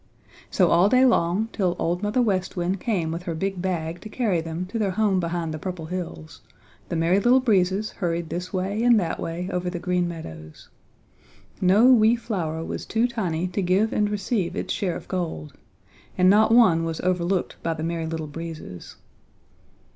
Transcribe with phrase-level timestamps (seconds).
[0.49, 4.09] So all day long, till Old Mother West Wind came with her big bag to
[4.09, 6.41] carry them to their home behind the Purple Hills,
[6.89, 10.69] the Merry Little Breezes hurried this way and that way over the Green Meadows.
[11.61, 15.53] No wee flower was too tiny to give and receive its share of gold,
[16.17, 18.95] and not one was overlooked by the Merry Little Breezes.